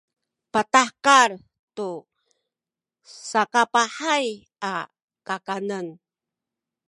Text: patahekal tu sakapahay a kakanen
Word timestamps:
patahekal 0.53 1.31
tu 1.75 1.89
sakapahay 3.29 4.25
a 4.71 4.73
kakanen 5.27 5.87